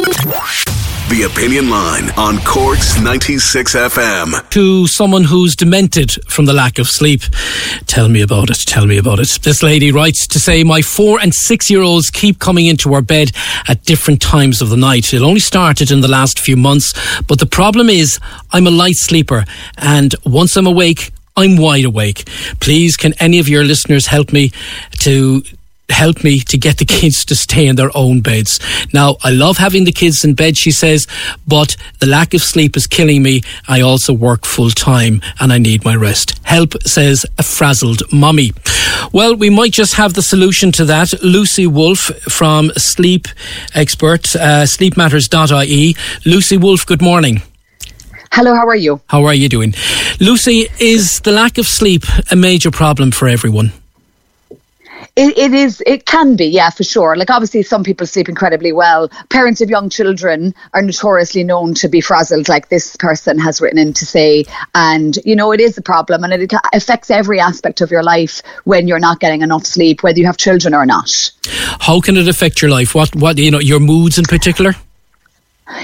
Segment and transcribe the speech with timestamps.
[0.00, 4.48] The Opinion Line on Cork's 96 FM.
[4.50, 7.20] to someone who's demented from the lack of sleep.
[7.86, 8.56] Tell me about it.
[8.66, 9.28] Tell me about it.
[9.42, 13.02] This lady writes to say, My four and six year olds keep coming into our
[13.02, 13.32] bed
[13.68, 15.12] at different times of the night.
[15.12, 18.18] It only started in the last few months, but the problem is
[18.52, 19.44] I'm a light sleeper,
[19.76, 22.26] and once I'm awake, I'm wide awake.
[22.60, 24.52] Please, can any of your listeners help me
[25.00, 25.42] to
[25.90, 28.60] help me to get the kids to stay in their own beds.
[28.92, 31.06] Now, I love having the kids in bed, she says,
[31.46, 33.42] but the lack of sleep is killing me.
[33.68, 36.38] I also work full time and I need my rest.
[36.44, 38.52] Help, says a frazzled mummy.
[39.12, 41.22] Well, we might just have the solution to that.
[41.22, 43.26] Lucy Wolfe from Sleep
[43.74, 45.96] Expert, uh, sleepmatters.ie.
[46.24, 47.42] Lucy Wolfe, good morning.
[48.32, 49.00] Hello, how are you?
[49.08, 49.74] How are you doing?
[50.20, 53.72] Lucy, is the lack of sleep a major problem for everyone?
[55.16, 55.82] It, it is.
[55.86, 57.16] It can be, yeah, for sure.
[57.16, 59.08] Like obviously, some people sleep incredibly well.
[59.28, 63.78] Parents of young children are notoriously known to be frazzled, like this person has written
[63.78, 64.44] in to say.
[64.74, 68.42] And you know, it is a problem, and it affects every aspect of your life
[68.64, 71.30] when you're not getting enough sleep, whether you have children or not.
[71.80, 72.94] How can it affect your life?
[72.94, 74.74] What, what you know, your moods in particular?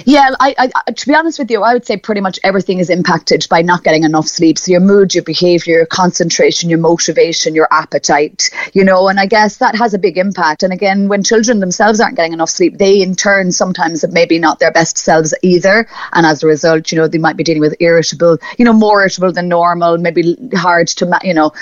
[0.04, 2.90] Yeah, I, I, to be honest with you, I would say pretty much everything is
[2.90, 4.58] impacted by not getting enough sleep.
[4.58, 9.26] So your mood, your behavior, your concentration, your motivation, your appetite, you know, and I
[9.26, 10.62] guess that has a big impact.
[10.62, 14.58] And again, when children themselves aren't getting enough sleep, they in turn sometimes maybe not
[14.58, 15.88] their best selves either.
[16.12, 19.02] And as a result, you know, they might be dealing with irritable, you know, more
[19.02, 21.52] irritable than normal, maybe hard to, you know,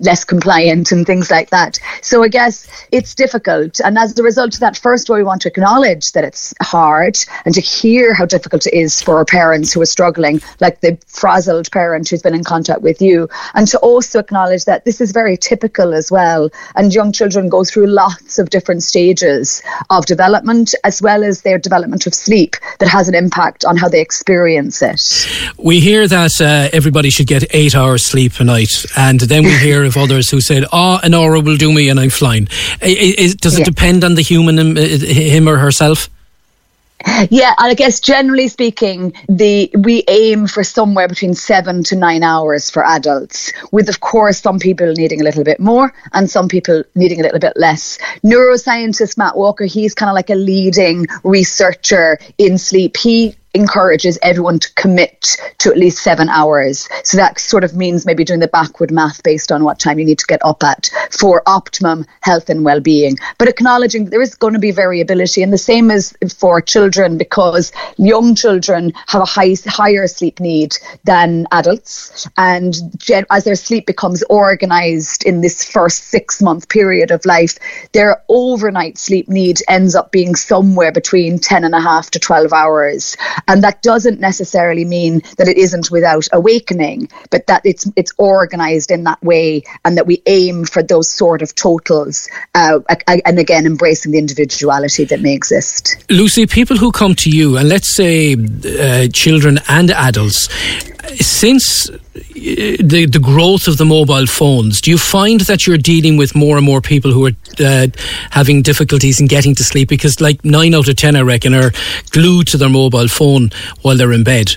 [0.00, 1.78] less compliant and things like that.
[2.02, 3.80] So I guess it's difficult.
[3.80, 6.54] And as a result of that, first of all, we want to acknowledge that it's
[6.60, 10.98] hard and to hear how difficult it is for parents who are struggling, like the
[11.06, 15.12] frazzled parent who's been in contact with you, and to also acknowledge that this is
[15.12, 16.50] very typical as well.
[16.76, 21.58] And young children go through lots of different stages of development as well as their
[21.58, 25.00] development of sleep that has an impact on how they experience it.
[25.58, 29.56] We hear that uh, everybody should get eight hours sleep a night, and then we
[29.56, 32.44] hear of others who said, "Oh, an hour will do me, and I'm fine."
[32.80, 33.64] Does it Yeah.
[33.64, 36.08] depend on the human, um, uh, him or herself?
[37.30, 42.70] Yeah, I guess generally speaking, the we aim for somewhere between seven to nine hours
[42.70, 46.82] for adults, with of course some people needing a little bit more and some people
[46.94, 47.98] needing a little bit less.
[48.24, 52.96] Neuroscientist Matt Walker, he's kind of like a leading researcher in sleep.
[52.96, 56.88] He encourages everyone to commit to at least seven hours.
[57.04, 60.04] So that sort of means maybe doing the backward math based on what time you
[60.04, 63.16] need to get up at for optimum health and well-being.
[63.38, 67.72] But acknowledging there is going to be variability, and the same as for children because
[67.98, 72.76] young children have a high, higher sleep need than adults, and
[73.30, 77.58] as their sleep becomes organised in this first six-month period of life,
[77.92, 82.52] their overnight sleep need ends up being somewhere between 10 and a half to 12
[82.52, 83.16] hours
[83.48, 88.90] and that doesn't necessarily mean that it isn't without awakening but that it's it's organized
[88.90, 92.78] in that way and that we aim for those sort of totals uh,
[93.24, 96.04] and again embracing the individuality that may exist.
[96.10, 100.48] Lucy, people who come to you, and let's say uh, children and adults,
[101.24, 101.90] since
[102.40, 106.56] the the growth of the mobile phones, do you find that you're dealing with more
[106.56, 107.86] and more people who are uh,
[108.30, 109.88] having difficulties in getting to sleep?
[109.88, 111.72] Because like nine out of ten, I reckon, are
[112.10, 113.50] glued to their mobile phone
[113.82, 114.56] while they're in bed.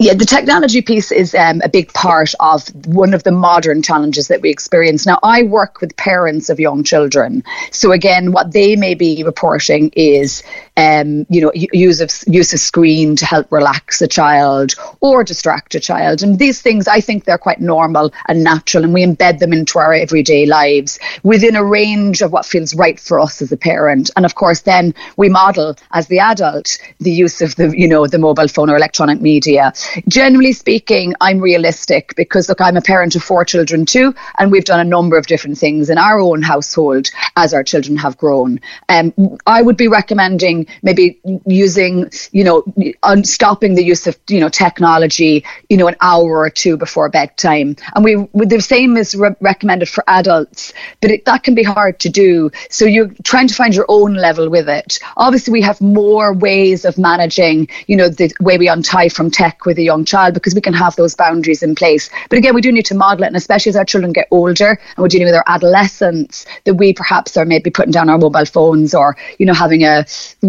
[0.00, 4.28] Yeah, the technology piece is um, a big part of one of the modern challenges
[4.28, 5.04] that we experience.
[5.04, 7.42] Now, I work with parents of young children.
[7.72, 10.44] So, again, what they may be reporting is,
[10.76, 15.74] um, you know, use of, use of screen to help relax a child or distract
[15.74, 16.22] a child.
[16.22, 19.80] And these things, I think they're quite normal and natural, and we embed them into
[19.80, 24.12] our everyday lives within a range of what feels right for us as a parent.
[24.14, 28.06] And of course, then we model as the adult the use of the, you know,
[28.06, 29.72] the mobile phone or electronic media
[30.08, 34.64] generally speaking, I'm realistic because, look, I'm a parent of four children too, and we've
[34.64, 38.60] done a number of different things in our own household as our children have grown.
[38.88, 39.14] Um,
[39.46, 42.64] I would be recommending maybe using, you know,
[43.02, 47.08] on stopping the use of, you know, technology, you know, an hour or two before
[47.08, 47.76] bedtime.
[47.94, 52.00] And we, the same is re- recommended for adults, but it, that can be hard
[52.00, 52.50] to do.
[52.70, 54.98] So you're trying to find your own level with it.
[55.16, 59.64] Obviously, we have more ways of managing, you know, the way we untie from tech
[59.64, 62.10] with a young child because we can have those boundaries in place.
[62.28, 64.68] But again, we do need to model it, and especially as our children get older
[64.68, 68.44] and we're dealing with our adolescents, that we perhaps are maybe putting down our mobile
[68.44, 70.04] phones or you know having a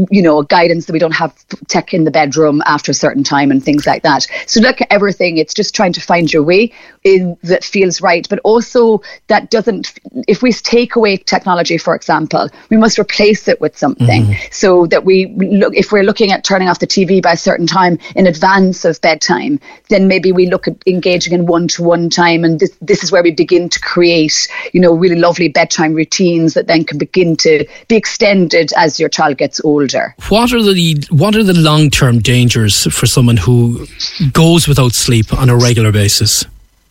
[0.10, 1.34] you know guidance that we don't have
[1.68, 4.28] tech in the bedroom after a certain time and things like that.
[4.46, 5.38] So look at everything.
[5.38, 6.72] It's just trying to find your way
[7.04, 10.00] in that feels right, but also that doesn't.
[10.28, 14.48] If we take away technology, for example, we must replace it with something mm-hmm.
[14.52, 15.76] so that we look.
[15.76, 19.00] If we're looking at turning off the TV by a certain time in advance of
[19.20, 23.24] bedtime, then maybe we look at engaging in one-to-one time, and this this is where
[23.24, 27.66] we begin to create, you know, really lovely bedtime routines that then can begin to
[27.88, 30.16] be extended as your child gets older.
[30.30, 33.86] What are the what are the long-term dangers for someone who
[34.32, 36.46] goes without sleep on a regular basis?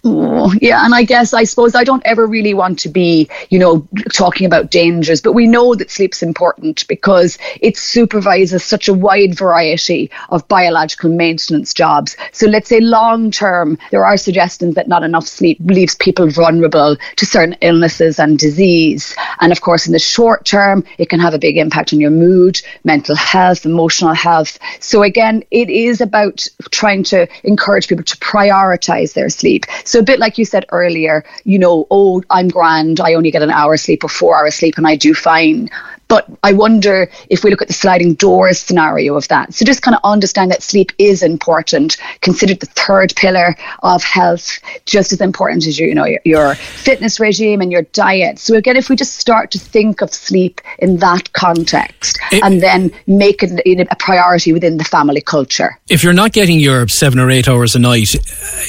[0.04, 3.58] Oh, yeah, and I guess I suppose I don't ever really want to be, you
[3.58, 8.94] know, talking about dangers, but we know that sleep's important because it supervises such a
[8.94, 12.16] wide variety of biological maintenance jobs.
[12.30, 16.96] So let's say long term, there are suggestions that not enough sleep leaves people vulnerable
[17.16, 19.16] to certain illnesses and disease.
[19.40, 22.12] And of course, in the short term, it can have a big impact on your
[22.12, 24.60] mood, mental health, emotional health.
[24.78, 29.66] So again, it is about trying to encourage people to prioritize their sleep.
[29.88, 33.43] So a bit like you said earlier, you know, oh, I'm grand, I only get
[33.43, 35.70] an hour sleep or four hours sleep and I do fine.
[36.08, 39.52] But I wonder if we look at the sliding doors scenario of that.
[39.52, 44.58] So just kind of understand that sleep is important, considered the third pillar of health,
[44.87, 48.38] just as important as your, you know, your, your fitness regime and your diet.
[48.38, 52.62] So again, if we just start to think of sleep in that context it, and
[52.62, 55.78] then make it a priority within the family culture.
[55.90, 58.08] If you're not getting your seven or eight hours a night,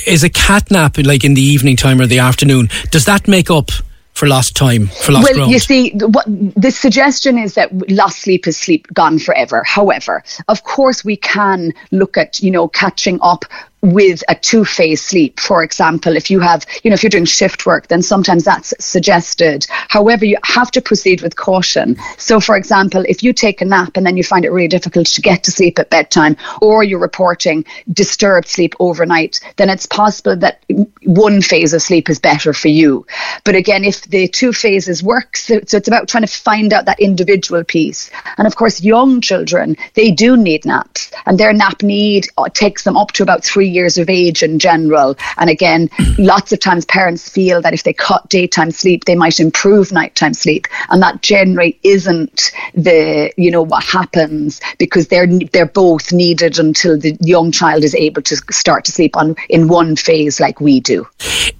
[0.06, 3.50] is a cat nap like in the evening time or the afternoon, does that make
[3.50, 3.72] up
[4.20, 5.52] for lost time, for lost well, ground?
[5.52, 9.64] you see, what the suggestion is that lost sleep is sleep gone forever.
[9.64, 13.46] However, of course, we can look at you know catching up
[13.82, 15.40] with a two phase sleep.
[15.40, 18.74] For example, if you have, you know, if you're doing shift work, then sometimes that's
[18.80, 19.66] suggested.
[19.70, 21.98] However, you have to proceed with caution.
[22.18, 25.08] So, for example, if you take a nap and then you find it really difficult
[25.08, 30.36] to get to sleep at bedtime, or you're reporting disturbed sleep overnight, then it's possible
[30.36, 30.64] that
[31.04, 33.06] one phase of sleep is better for you.
[33.46, 36.86] But again, if the two phases work, so, so it's about trying to find out
[36.86, 38.12] that individual piece.
[38.38, 42.98] And of course, young children, they do need naps, and their nap need takes them
[42.98, 45.16] up to about three years of age in general.
[45.38, 46.24] And again, hmm.
[46.24, 50.34] lots of times parents feel that if they cut daytime sleep, they might improve nighttime
[50.34, 56.60] sleep, and that generally isn't the you know what happens because they're they're both needed
[56.60, 60.60] until the young child is able to start to sleep on in one phase like
[60.60, 61.08] we do.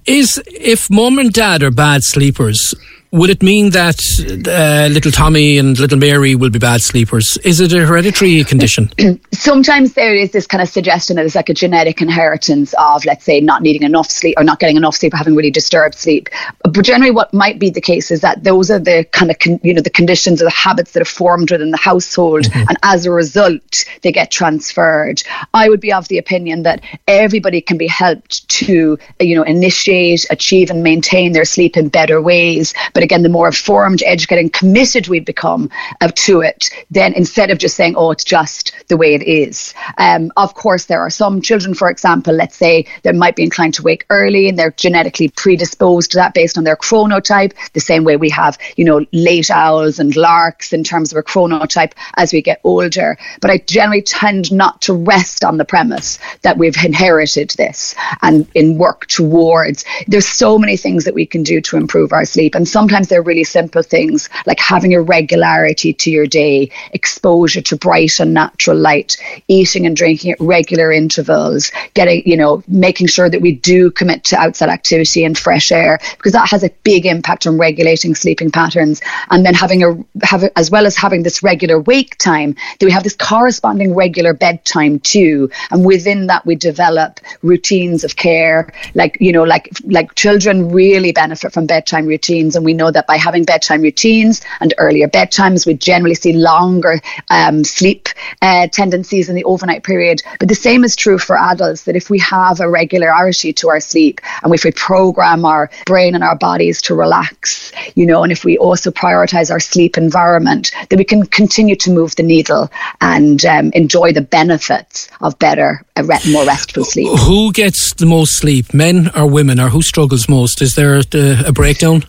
[0.06, 2.74] Is if mom and dad are bad sleepers,
[3.12, 3.98] would it mean that
[4.46, 7.38] uh, little Tommy and little Mary will be bad sleepers?
[7.38, 8.90] Is it a hereditary condition?
[9.32, 13.24] Sometimes there is this kind of suggestion that it's like a genetic inheritance of, let's
[13.24, 16.28] say, not needing enough sleep or not getting enough sleep or having really disturbed sleep.
[16.62, 19.60] But generally, what might be the case is that those are the kind of, con-
[19.64, 22.44] you know, the conditions or the habits that are formed within the household.
[22.44, 22.68] Mm-hmm.
[22.68, 25.22] And as a result, they get transferred.
[25.52, 30.26] I would be of the opinion that everybody can be helped to, you know, initiate,
[30.30, 32.72] achieve, and maintain their sleep in better ways.
[32.94, 35.70] But but again, the more informed, educated, and committed we become
[36.02, 39.72] uh, to it, then instead of just saying, oh, it's just the way it is.
[39.96, 43.72] Um, of course, there are some children, for example, let's say they might be inclined
[43.72, 48.04] to wake early and they're genetically predisposed to that based on their chronotype, the same
[48.04, 52.34] way we have, you know, late owls and larks in terms of a chronotype as
[52.34, 53.16] we get older.
[53.40, 58.46] But I generally tend not to rest on the premise that we've inherited this and
[58.54, 59.86] in work towards.
[60.06, 62.54] There's so many things that we can do to improve our sleep.
[62.54, 67.60] And some sometimes they're really simple things like having a regularity to your day, exposure
[67.60, 69.16] to bright and natural light,
[69.46, 74.24] eating and drinking at regular intervals, getting, you know, making sure that we do commit
[74.24, 78.50] to outside activity and fresh air because that has a big impact on regulating sleeping
[78.50, 79.00] patterns.
[79.30, 82.90] And then having a have as well as having this regular wake time, that we
[82.90, 85.48] have this corresponding regular bedtime too.
[85.70, 88.72] And within that we develop routines of care.
[88.96, 92.56] Like, you know, like like children really benefit from bedtime routines.
[92.56, 97.00] And we know that by having bedtime routines and earlier bedtimes, we generally see longer
[97.30, 98.08] um, sleep
[98.42, 100.22] uh, tendencies in the overnight period.
[100.38, 103.80] But the same is true for adults that if we have a regularity to our
[103.80, 108.32] sleep and if we program our brain and our bodies to relax, you know, and
[108.32, 112.70] if we also prioritize our sleep environment, that we can continue to move the needle
[113.00, 115.84] and um, enjoy the benefits of better,
[116.28, 117.08] more restful sleep.
[117.20, 120.62] Who gets the most sleep, men or women, or who struggles most?
[120.62, 121.04] Is there a,
[121.46, 122.04] a breakdown?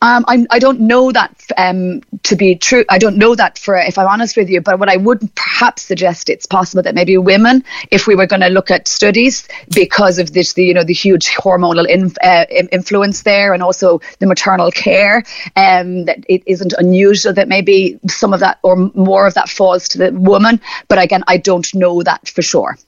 [0.00, 2.84] Um, I'm, I don't know that um, to be true.
[2.88, 5.82] I don't know that for, if I'm honest with you, but what I would perhaps
[5.82, 10.18] suggest it's possible that maybe women, if we were going to look at studies, because
[10.18, 14.26] of this, the you know the huge hormonal in, uh, influence there, and also the
[14.26, 15.24] maternal care,
[15.56, 19.88] um, that it isn't unusual that maybe some of that or more of that falls
[19.88, 20.60] to the woman.
[20.86, 22.78] But again, I don't know that for sure.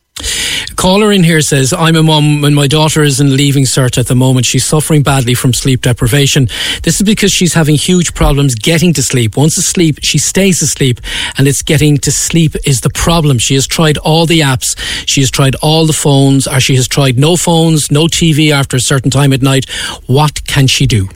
[0.81, 4.07] Caller in here says, I'm a mum and my daughter is in leaving cert at
[4.07, 4.47] the moment.
[4.47, 6.47] She's suffering badly from sleep deprivation.
[6.85, 9.37] This is because she's having huge problems getting to sleep.
[9.37, 10.99] Once asleep, she stays asleep
[11.37, 13.39] and it's getting to sleep is the problem.
[13.39, 14.75] She has tried all the apps.
[15.07, 18.79] She has tried all the phones or she has tried no phones, no TV after
[18.79, 19.69] a certain time at night.
[20.07, 21.11] What can she do?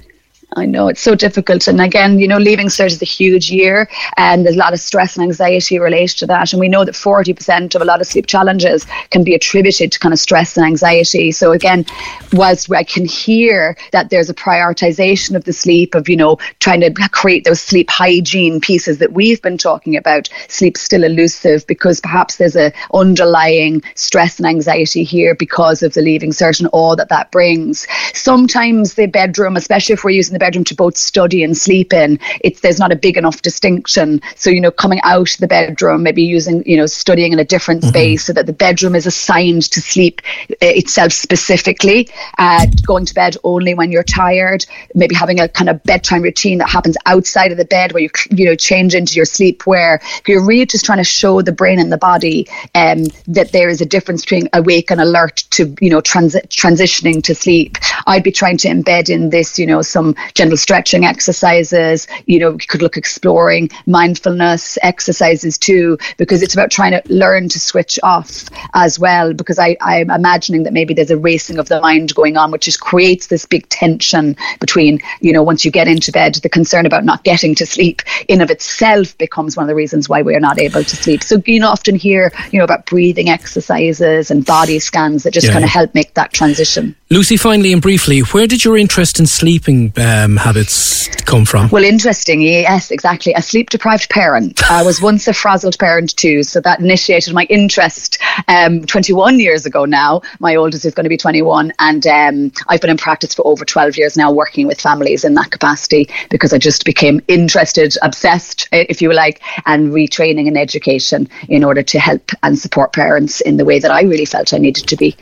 [0.56, 1.66] I know it's so difficult.
[1.66, 4.80] And again, you know, leaving cert is a huge year and there's a lot of
[4.80, 6.52] stress and anxiety related to that.
[6.52, 9.99] And we know that 40% of a lot of sleep challenges can be attributed to
[9.99, 11.32] kind of stress and anxiety.
[11.32, 11.84] So again,
[12.32, 16.80] whilst I can hear that there's a prioritization of the sleep of, you know, trying
[16.82, 22.00] to create those sleep hygiene pieces that we've been talking about, sleep's still elusive because
[22.00, 26.94] perhaps there's a underlying stress and anxiety here because of the leaving cert and all
[26.94, 27.87] that that brings.
[28.12, 32.18] Sometimes the bedroom, especially if we're using the bedroom to both study and sleep in.
[32.42, 34.20] It's there's not a big enough distinction.
[34.36, 37.48] So you know, coming out of the bedroom, maybe using you know studying in a
[37.54, 37.96] different mm-hmm.
[37.96, 40.20] space, so that the bedroom is assigned to sleep
[40.50, 42.08] uh, itself specifically.
[42.38, 44.66] Uh, going to bed only when you're tired.
[44.94, 48.10] Maybe having a kind of bedtime routine that happens outside of the bed, where you
[48.30, 51.78] you know change into your sleep, where you're really just trying to show the brain
[51.78, 55.90] and the body um, that there is a difference between awake and alert to you
[55.90, 57.78] know transi- transitioning to sleep.
[58.06, 62.06] I'd be trying to embed in this, you know, some gentle stretching exercises.
[62.26, 67.48] You know, you could look exploring mindfulness exercises too, because it's about trying to learn
[67.48, 69.32] to switch off as well.
[69.32, 72.64] Because I, I'm imagining that maybe there's a racing of the mind going on, which
[72.64, 76.86] just creates this big tension between, you know, once you get into bed, the concern
[76.86, 80.40] about not getting to sleep in of itself becomes one of the reasons why we're
[80.40, 81.22] not able to sleep.
[81.22, 85.46] So, you know, often hear, you know, about breathing exercises and body scans that just
[85.46, 85.52] yeah.
[85.52, 86.96] kind of help make that transition.
[87.10, 91.68] Lucy, finally and briefly, where did your interest in sleeping uh, um, habits come from?
[91.70, 92.40] Well, interesting.
[92.40, 93.32] yes, exactly.
[93.34, 94.62] A sleep deprived parent.
[94.70, 99.66] I was once a frazzled parent too, so that initiated my interest um, 21 years
[99.66, 100.22] ago now.
[100.40, 103.64] My oldest is going to be 21, and um, I've been in practice for over
[103.64, 108.68] 12 years now, working with families in that capacity because I just became interested, obsessed,
[108.72, 113.56] if you like, and retraining and education in order to help and support parents in
[113.56, 115.16] the way that I really felt I needed to be.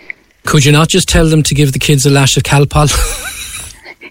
[0.45, 3.39] Could you not just tell them to give the kids a lash of Calpol?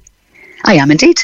[0.63, 1.23] I am indeed.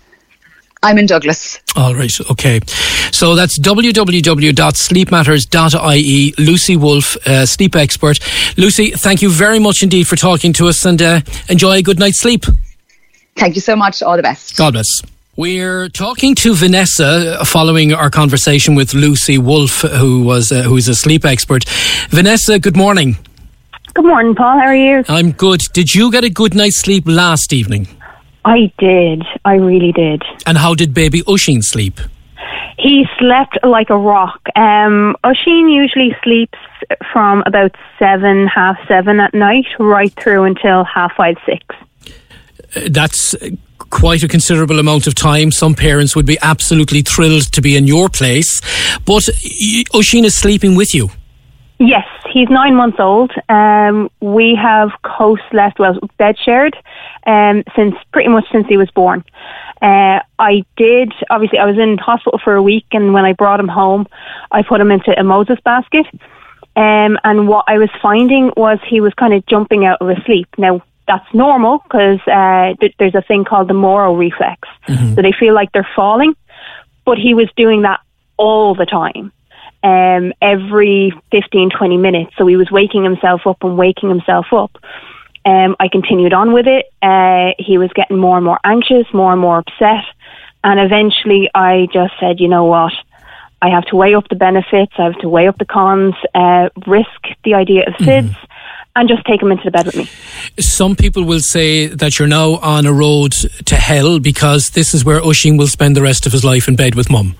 [0.83, 1.59] I'm in Douglas.
[1.75, 2.59] All right, okay.
[3.11, 6.33] So that's www.sleepmatters.ie.
[6.39, 8.17] Lucy Wolfe, uh, sleep expert.
[8.57, 11.99] Lucy, thank you very much indeed for talking to us and uh, enjoy a good
[11.99, 12.45] night's sleep.
[13.35, 14.01] Thank you so much.
[14.01, 14.57] All the best.
[14.57, 14.87] God bless.
[15.37, 20.87] We're talking to Vanessa following our conversation with Lucy Wolfe, who was uh, who is
[20.87, 21.63] a sleep expert.
[22.09, 23.17] Vanessa, good morning.
[23.93, 24.57] Good morning, Paul.
[24.59, 25.03] How are you?
[25.07, 25.61] I'm good.
[25.73, 27.87] Did you get a good night's sleep last evening?
[28.43, 29.23] I did.
[29.45, 30.23] I really did.
[30.45, 31.99] And how did baby Oisín sleep?
[32.77, 34.41] He slept like a rock.
[34.55, 36.57] Um, Oisín usually sleeps
[37.13, 41.63] from about seven, half seven at night, right through until half five, six.
[42.75, 43.35] Uh, that's
[43.91, 45.51] quite a considerable amount of time.
[45.51, 48.61] Some parents would be absolutely thrilled to be in your place.
[49.05, 49.23] But
[49.93, 51.09] Oisín is sleeping with you.
[51.83, 53.31] Yes, he's nine months old.
[53.49, 56.77] Um, we have co-slept, well, bed shared,
[57.25, 59.23] um, since pretty much since he was born.
[59.81, 63.59] Uh, I did, obviously, I was in hospital for a week, and when I brought
[63.59, 64.05] him home,
[64.51, 66.05] I put him into a Moses basket.
[66.75, 70.21] Um, and what I was finding was he was kind of jumping out of a
[70.25, 70.49] sleep.
[70.59, 74.69] Now, that's normal because uh, th- there's a thing called the Moro reflex.
[74.87, 75.15] Mm-hmm.
[75.15, 76.35] So they feel like they're falling,
[77.05, 78.01] but he was doing that
[78.37, 79.31] all the time
[79.83, 82.31] um, every 15, 20 minutes.
[82.37, 84.77] So he was waking himself up and waking himself up.
[85.43, 86.85] Um, I continued on with it.
[87.01, 90.05] Uh, he was getting more and more anxious, more and more upset.
[90.63, 92.93] And eventually I just said, you know what?
[93.63, 94.93] I have to weigh up the benefits.
[94.97, 97.09] I have to weigh up the cons, uh, risk
[97.43, 98.29] the idea of SIDS.
[98.29, 98.47] Mm.
[98.93, 100.09] And just take him into the bed with me.
[100.59, 105.05] Some people will say that you're now on a road to hell because this is
[105.05, 107.37] where Oisín will spend the rest of his life in bed with mum.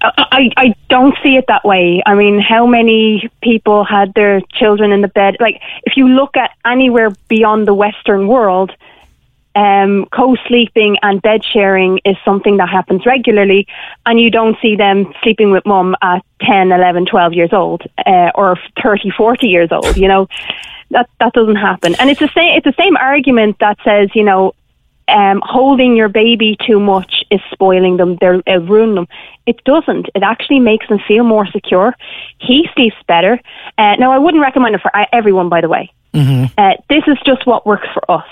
[0.00, 2.02] I, I don't see it that way.
[2.06, 5.36] I mean, how many people had their children in the bed?
[5.40, 8.72] Like, if you look at anywhere beyond the Western world,
[9.56, 13.66] um, co-sleeping and bed sharing is something that happens regularly,
[14.06, 18.30] and you don't see them sleeping with mum at 10, 11, 12 years old, uh,
[18.36, 19.96] or 30, 40 years old.
[19.96, 20.28] You know,
[20.90, 21.96] that that doesn't happen.
[21.98, 22.56] And it's the same.
[22.56, 24.54] It's the same argument that says, you know,
[25.08, 29.08] um, holding your baby too much is spoiling them, they're uh, ruining them.
[29.46, 30.06] It doesn't.
[30.14, 31.94] It actually makes them feel more secure.
[32.40, 33.40] He sleeps better.
[33.76, 35.92] Uh, now, I wouldn't recommend it for uh, everyone, by the way.
[36.14, 36.54] Mm-hmm.
[36.56, 38.26] Uh, this is just what works for us.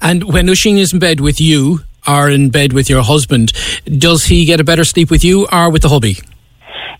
[0.00, 3.52] And when Oisín is in bed with you, or in bed with your husband,
[3.84, 6.18] does he get a better sleep with you or with the hubby?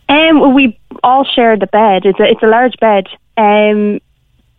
[0.08, 2.04] Um, well, we all share the bed.
[2.04, 3.06] It's a, it's a large bed.
[3.36, 4.00] Um,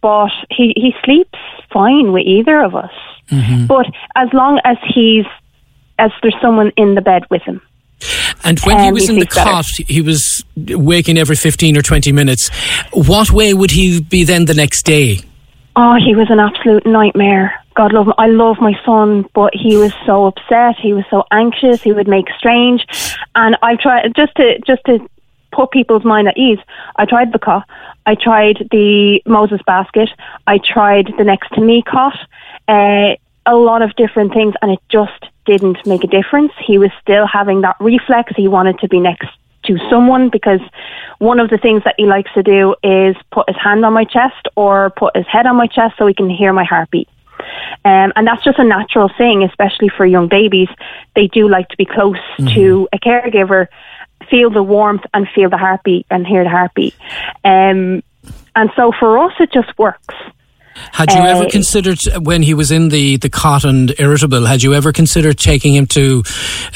[0.02, 1.40] but he, he sleeps
[1.72, 2.92] fine with either of us.
[3.30, 3.66] Mm-hmm.
[3.66, 5.26] But as long as he's
[6.00, 7.62] as there's someone in the bed with him.
[8.44, 9.84] And when he was he in the cot, better.
[9.92, 12.50] he was waking every 15 or 20 minutes.
[12.94, 15.22] What way would he be then the next day?
[15.76, 17.54] Oh, he was an absolute nightmare.
[17.76, 18.14] God love him.
[18.18, 20.76] I love my son, but he was so upset.
[20.82, 21.84] He was so anxious.
[21.84, 22.86] He would make strange.
[23.36, 25.08] And I tried just to just to
[25.52, 26.60] put people's mind at ease.
[26.96, 27.68] I tried the cot.
[28.08, 30.10] I tried the Moses basket.
[30.48, 32.18] I tried the next to me cot.
[32.68, 36.52] Uh, a lot of different things, and it just didn't make a difference.
[36.64, 38.34] He was still having that reflex.
[38.36, 39.28] He wanted to be next
[39.64, 40.60] to someone because
[41.20, 44.04] one of the things that he likes to do is put his hand on my
[44.04, 47.10] chest or put his head on my chest so he can hear my heartbeat.
[47.86, 50.70] Um, and that's just a natural thing, especially for young babies.
[51.16, 52.54] They do like to be close mm-hmm.
[52.56, 53.68] to a caregiver,
[54.30, 56.96] feel the warmth and feel the heartbeat and hear the heartbeat.
[57.44, 58.04] Um,
[58.56, 60.16] and so for us, it just works.
[60.92, 64.46] Had you uh, ever considered when he was in the the cot and irritable?
[64.46, 66.24] Had you ever considered taking him to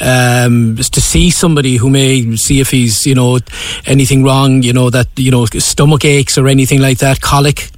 [0.00, 3.38] um, to see somebody who may see if he's you know
[3.86, 4.62] anything wrong?
[4.62, 7.70] You know that you know stomach aches or anything like that, colic.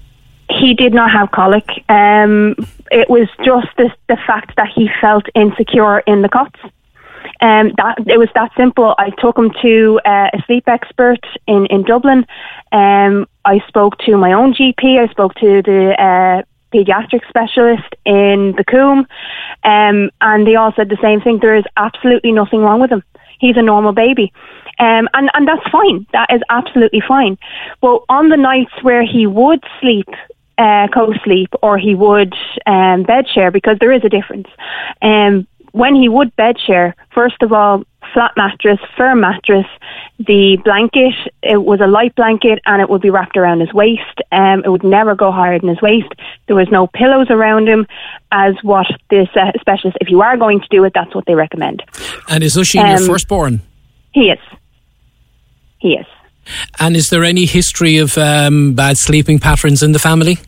[0.51, 1.67] He did not have colic.
[1.89, 2.55] Um,
[2.91, 6.61] it was just the, the fact that he felt insecure in the cots.
[7.41, 8.95] Um, that it was that simple.
[8.99, 12.27] I took him to uh, a sleep expert in in Dublin.
[12.73, 14.99] Um, I spoke to my own GP.
[14.99, 16.43] I spoke to the uh,
[16.73, 19.07] pediatric specialist in the Coombe,
[19.65, 21.39] um, and they all said the same thing.
[21.41, 23.03] There is absolutely nothing wrong with him.
[23.39, 24.33] He's a normal baby.
[24.79, 26.07] Um, and, and that's fine.
[26.13, 27.39] That is absolutely fine.
[27.81, 30.09] But on the nights where he would sleep
[30.59, 32.35] uh, co-sleep or he would
[32.67, 34.49] um, bed share because there is a difference.
[35.03, 37.83] Um, when he would bed share, first of all,
[38.13, 39.67] flat mattress, firm mattress,
[40.21, 44.21] the blanket, it was a light blanket and it would be wrapped around his waist.
[44.31, 46.13] Um, it would never go higher than his waist.
[46.47, 47.89] There was no pillows around him,
[48.31, 51.35] as what this uh, specialist, if you are going to do it, that's what they
[51.35, 51.83] recommend.
[52.29, 53.61] And is Oisín um, your firstborn?
[54.13, 54.39] He is.
[55.79, 56.07] He is.
[56.79, 60.39] And is there any history of um, bad sleeping patterns in the family?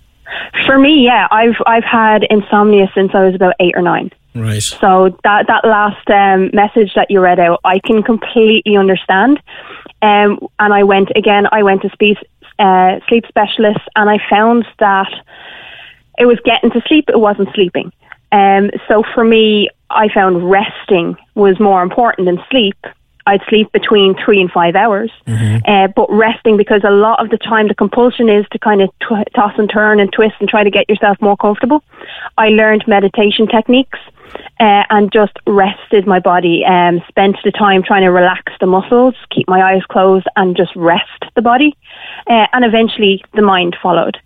[0.67, 4.11] For me, yeah, I've I've had insomnia since I was about eight or nine.
[4.35, 4.63] Right.
[4.63, 9.41] So that that last um, message that you read out, I can completely understand.
[10.03, 11.47] Um, and I went again.
[11.53, 12.19] I went to speak,
[12.59, 15.11] uh, sleep specialist, and I found that
[16.19, 17.09] it was getting to sleep.
[17.09, 17.93] It wasn't sleeping.
[18.33, 22.77] Um, so for me, I found resting was more important than sleep.
[23.27, 25.59] I'd sleep between three and five hours, mm-hmm.
[25.67, 28.91] uh, but resting because a lot of the time the compulsion is to kind of
[29.01, 31.83] tw- toss and turn and twist and try to get yourself more comfortable.
[32.39, 33.99] I learned meditation techniques
[34.61, 36.65] uh, and just rested my body.
[36.65, 40.75] Um, spent the time trying to relax the muscles, keep my eyes closed, and just
[40.77, 41.77] rest the body.
[42.27, 44.19] Uh, and eventually, the mind followed.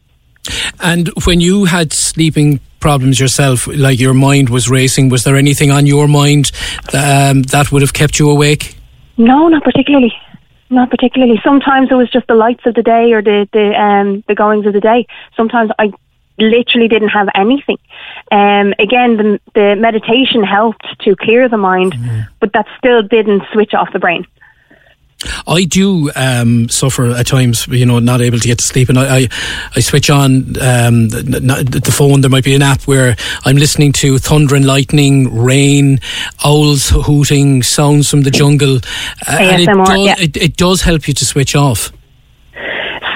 [0.81, 5.71] And when you had sleeping problems yourself, like your mind was racing, was there anything
[5.71, 6.51] on your mind
[6.95, 8.80] um, that would have kept you awake?
[9.17, 10.13] No, not particularly.
[10.71, 11.41] Not particularly.
[11.43, 14.67] Sometimes it was just the lights of the day or the the um, the goings
[14.67, 15.07] of the day.
[15.37, 15.93] Sometimes I
[16.39, 17.79] literally didn't have anything.
[18.33, 22.27] Um, again, the, the meditation helped to clear the mind, mm.
[22.41, 24.27] but that still didn't switch off the brain.
[25.47, 28.99] I do um, suffer at times, you know, not able to get to sleep, and
[28.99, 29.29] I I,
[29.77, 32.21] I switch on um, the, the, phone.
[32.21, 36.01] There might be an app where I'm listening to thunder and lightning, rain,
[36.45, 40.15] owls hooting, sounds from the jungle, uh, and it does, yeah.
[40.19, 41.93] it, it does help you to switch off.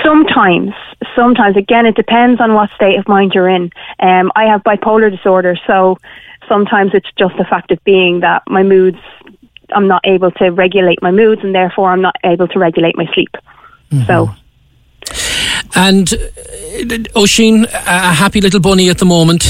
[0.03, 0.75] Sometimes,
[1.15, 5.11] sometimes again it depends on what state of mind you're in um, i have bipolar
[5.11, 5.97] disorder so
[6.49, 8.99] sometimes it's just the fact of being that my moods
[9.75, 13.07] i'm not able to regulate my moods and therefore i'm not able to regulate my
[13.15, 13.31] sleep
[13.91, 14.07] mm-hmm.
[14.07, 14.31] so
[15.75, 16.17] and uh,
[17.21, 19.45] Oisín, a happy little bunny at the moment.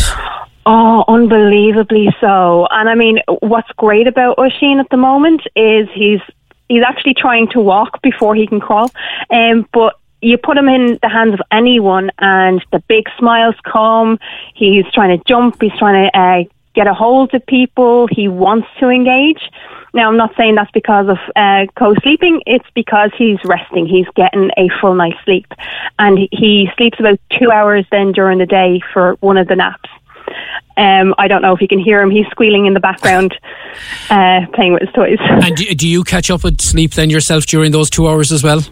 [0.66, 2.66] Oh, unbelievably so.
[2.70, 6.20] And I mean, what's great about Oisín at the moment is he's
[6.68, 8.90] he's actually trying to walk before he can crawl.
[9.30, 14.18] Um, but you put him in the hands of anyone and the big smiles come.
[14.54, 15.60] He's trying to jump.
[15.60, 18.08] He's trying to uh, get a hold of people.
[18.10, 19.50] He wants to engage.
[19.94, 22.42] Now, I'm not saying that's because of uh, co-sleeping.
[22.46, 23.86] It's because he's resting.
[23.86, 25.46] He's getting a full night's sleep.
[26.00, 29.88] And he sleeps about two hours then during the day for one of the naps.
[30.76, 32.10] Um, I don't know if you can hear him.
[32.10, 33.38] He's squealing in the background,
[34.10, 35.18] uh, playing with his toys.
[35.20, 38.42] And do, do you catch up with sleep then yourself during those two hours as
[38.42, 38.62] well?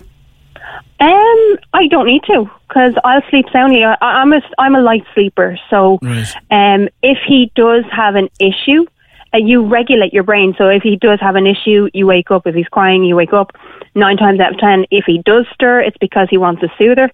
[0.98, 3.84] Um, I don't need to because I'll sleep soundly.
[3.84, 6.32] I, I'm a I'm a light sleeper, so right.
[6.50, 8.86] um, if he does have an issue,
[9.34, 10.54] uh, you regulate your brain.
[10.58, 12.46] So if he does have an issue, you wake up.
[12.46, 13.56] If he's crying, you wake up.
[13.94, 17.10] Nine times out of ten, if he does stir, it's because he wants a soother.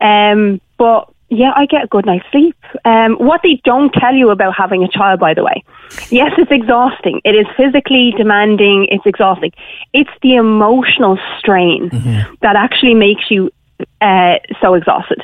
[0.00, 2.56] Um, but yeah, I get a good night's sleep.
[2.84, 5.64] Um, what they don't tell you about having a child, by the way,
[6.10, 7.20] yes, it's exhausting.
[7.24, 8.86] It is physically demanding.
[8.90, 9.52] It's exhausting.
[9.92, 12.34] It's the emotional strain mm-hmm.
[12.42, 13.50] that actually makes you
[14.00, 15.20] uh, so exhausted,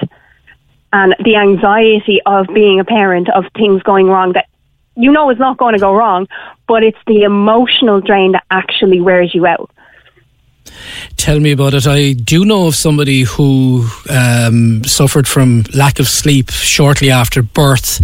[0.92, 4.46] and the anxiety of being a parent of things going wrong that
[4.96, 6.26] you know is not going to go wrong,
[6.68, 9.70] but it's the emotional drain that actually wears you out.
[11.16, 11.86] Tell me about it.
[11.86, 18.00] I do know of somebody who um, suffered from lack of sleep shortly after birth,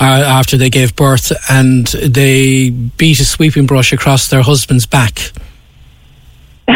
[0.00, 5.32] uh, after they gave birth, and they beat a sweeping brush across their husband's back.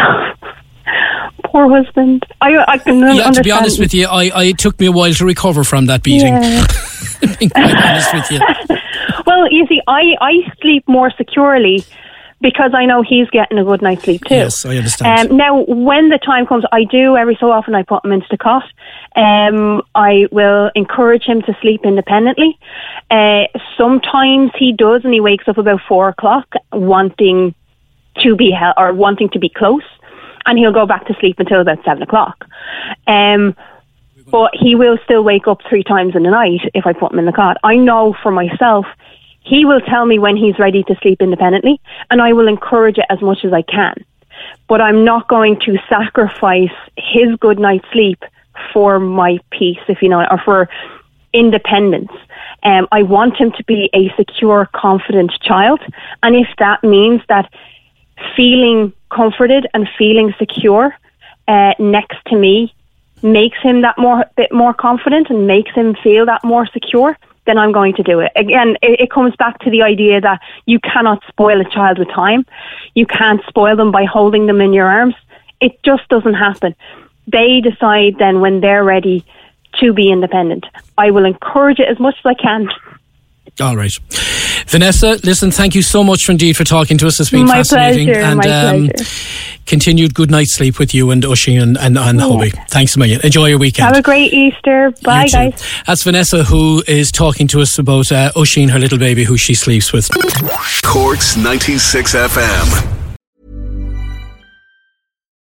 [1.45, 2.25] Poor husband.
[2.41, 3.35] I, I can Yeah, understand.
[3.35, 5.85] to be honest with you, I, I it took me a while to recover from
[5.87, 6.33] that beating.
[6.33, 6.65] Yeah.
[7.39, 8.77] being quite honest with you.
[9.37, 11.85] Well, you see, I, I sleep more securely
[12.41, 14.33] because I know he's getting a good night's sleep too.
[14.33, 15.29] Yes, I understand.
[15.29, 17.75] Um, now, when the time comes, I do every so often.
[17.75, 18.63] I put him into the cot.
[19.15, 22.57] Um, I will encourage him to sleep independently.
[23.11, 23.43] Uh,
[23.77, 27.53] sometimes he does, and he wakes up about four o'clock, wanting
[28.23, 29.85] to be hel- or wanting to be close,
[30.47, 32.43] and he'll go back to sleep until about seven o'clock.
[33.05, 33.55] Um,
[34.31, 37.19] but he will still wake up three times in the night if I put him
[37.19, 37.57] in the cot.
[37.63, 38.87] I know for myself,
[39.47, 41.79] he will tell me when he's ready to sleep independently,
[42.09, 44.03] and I will encourage it as much as I can.
[44.67, 48.23] But I'm not going to sacrifice his good night's sleep
[48.73, 50.69] for my peace, if you know, or for
[51.33, 52.11] independence.
[52.63, 55.79] Um, I want him to be a secure, confident child,
[56.23, 57.51] and if that means that
[58.35, 60.95] feeling comforted and feeling secure
[61.47, 62.73] uh, next to me
[63.21, 67.57] makes him that more bit more confident and makes him feel that more secure, then
[67.57, 68.31] I'm going to do it.
[68.35, 72.09] Again, it, it comes back to the idea that you cannot spoil a child with
[72.09, 72.45] time.
[72.93, 75.15] You can't spoil them by holding them in your arms.
[75.59, 76.75] It just doesn't happen.
[77.25, 79.25] They decide then when they're ready
[79.79, 80.65] to be independent.
[80.97, 82.69] I will encourage it as much as I can.
[83.59, 83.91] All right.
[84.67, 87.19] Vanessa, listen, thank you so much indeed for talking to us.
[87.19, 88.07] It's been My fascinating.
[88.07, 88.89] pleasure, and my
[89.65, 92.51] continued good night's sleep with you and Oisín and, and, and hubby.
[92.69, 93.19] Thanks a million.
[93.23, 93.87] Enjoy your weekend.
[93.87, 94.91] Have a great Easter.
[95.03, 95.63] Bye, guys.
[95.85, 99.53] That's Vanessa, who is talking to us about uh, Oisín, her little baby, who she
[99.55, 100.09] sleeps with.
[100.83, 103.06] Corks 96 FM.